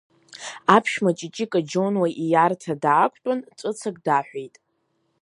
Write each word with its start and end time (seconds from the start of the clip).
Аԥшәма, 0.75 1.11
Ҷиҷико 1.17 1.59
Џьонуа 1.69 2.07
ииарҭа 2.13 2.73
даақәтәан, 2.83 3.39
ҵәыцак 3.57 3.95
даҳәеит… 4.05 4.55